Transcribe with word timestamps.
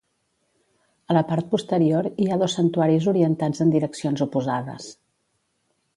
A 1.13 1.17
la 1.17 1.23
part 1.31 1.51
posterior 1.51 2.09
hi 2.25 2.29
ha 2.29 2.39
dos 2.43 2.57
santuaris 2.61 3.11
orientats 3.15 3.65
en 3.67 3.75
direccions 3.77 4.25
oposades. 4.29 4.93